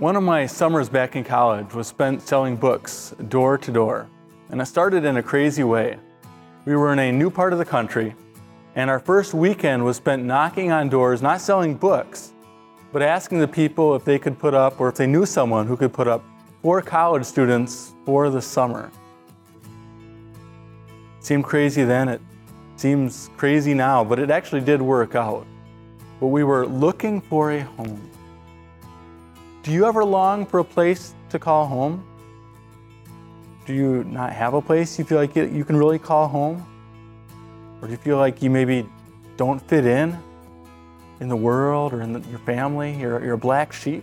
[0.00, 4.08] One of my summers back in college was spent selling books door to door,
[4.48, 5.98] and it started in a crazy way.
[6.64, 8.14] We were in a new part of the country,
[8.76, 12.32] and our first weekend was spent knocking on doors, not selling books,
[12.94, 15.76] but asking the people if they could put up or if they knew someone who
[15.76, 16.24] could put up
[16.62, 18.90] four college students for the summer.
[21.18, 22.22] It seemed crazy then, it
[22.76, 25.46] seems crazy now, but it actually did work out.
[26.20, 28.10] But we were looking for a home.
[29.62, 32.02] Do you ever long for a place to call home?
[33.66, 36.66] Do you not have a place you feel like you can really call home?
[37.82, 38.88] Or do you feel like you maybe
[39.36, 40.18] don't fit in
[41.20, 42.98] in the world or in the, your family?
[42.98, 44.02] You're, you're a black sheep?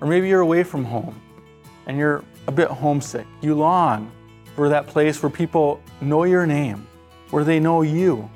[0.00, 1.20] Or maybe you're away from home
[1.86, 3.26] and you're a bit homesick.
[3.40, 4.12] You long
[4.54, 6.86] for that place where people know your name,
[7.30, 8.30] where they know you.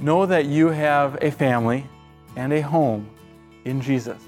[0.00, 1.86] Know that you have a family
[2.34, 3.08] and a home
[3.64, 4.20] in Jesus.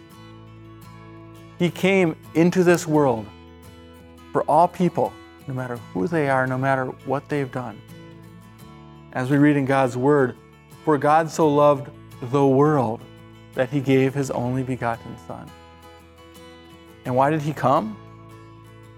[1.59, 3.27] He came into this world
[4.33, 5.13] for all people,
[5.47, 7.81] no matter who they are, no matter what they've done.
[9.13, 10.37] As we read in God's Word,
[10.85, 11.89] for God so loved
[12.21, 13.01] the world
[13.55, 15.49] that he gave his only begotten Son.
[17.05, 17.97] And why did he come?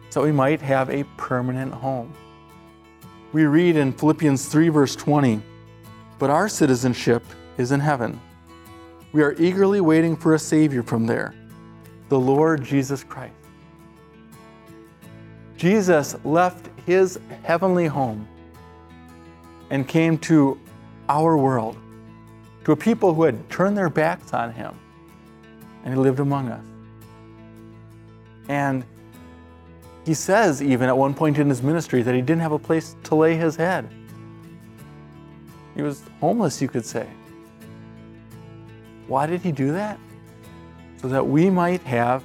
[0.09, 2.15] So we might have a permanent home.
[3.33, 5.43] We read in Philippians 3, verse 20,
[6.19, 7.23] but our citizenship
[7.59, 8.19] is in heaven.
[9.13, 11.35] We are eagerly waiting for a Savior from there
[12.09, 13.35] the Lord Jesus Christ.
[15.57, 18.29] Jesus left his heavenly home
[19.71, 20.61] and came to
[21.09, 21.77] our world,
[22.65, 24.75] to a people who had turned their backs on him,
[25.85, 26.65] and he lived among us.
[28.49, 28.85] And
[30.05, 32.95] he says, even at one point in his ministry, that he didn't have a place
[33.05, 33.89] to lay his head.
[35.75, 37.09] He was homeless, you could say.
[39.09, 39.99] Why did he do that?
[41.01, 42.23] So that we might have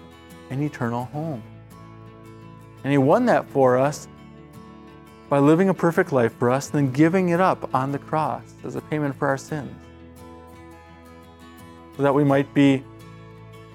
[0.49, 1.43] an eternal home.
[2.83, 4.07] And He won that for us
[5.29, 8.75] by living a perfect life for us, then giving it up on the cross as
[8.75, 9.73] a payment for our sins.
[11.95, 12.83] So that we might be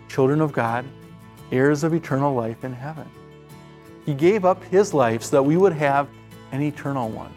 [0.08, 0.84] children of God,
[1.52, 3.08] heirs of eternal life in heaven.
[4.04, 6.08] He gave up His life so that we would have
[6.52, 7.34] an eternal one.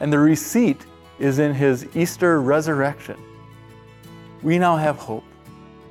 [0.00, 0.84] And the receipt
[1.18, 3.16] is in His Easter resurrection.
[4.42, 5.24] We now have hope.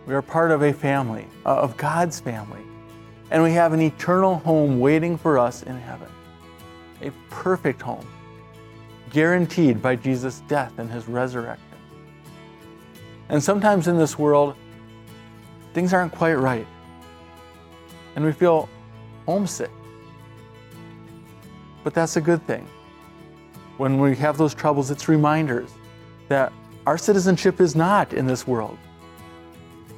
[0.06, 2.62] We are part of a family, uh, of God's family.
[3.32, 6.10] And we have an eternal home waiting for us in heaven.
[7.02, 8.06] A perfect home,
[9.12, 11.66] guaranteed by Jesus' death and his resurrection.
[13.30, 14.56] And sometimes in this world,
[15.74, 16.68] things aren't quite right.
[18.16, 18.70] And we feel
[19.26, 19.72] homesick.
[21.84, 22.68] But that's a good thing.
[23.78, 25.72] When we have those troubles, it's reminders
[26.28, 26.54] that
[26.86, 28.78] our citizenship is not in this world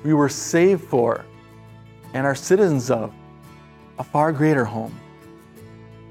[0.05, 1.25] we were saved for
[2.13, 3.11] and are citizens of
[3.97, 4.95] a far greater home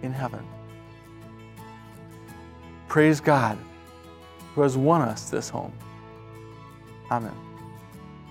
[0.03, 0.45] in heaven.
[2.89, 3.57] Praise God
[4.55, 5.73] who has won us this home.
[7.11, 7.33] Amen.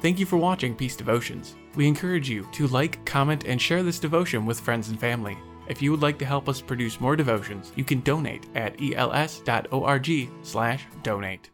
[0.02, 1.56] Thank you for watching Peace Devotions.
[1.76, 5.38] We encourage you to like, comment, and share this devotion with friends and family.
[5.70, 11.54] If you would like to help us produce more devotions, you can donate at els.org/donate.